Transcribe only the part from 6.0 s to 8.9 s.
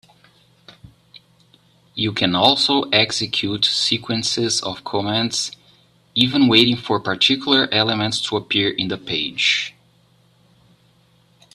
even waiting for particular elements to appear in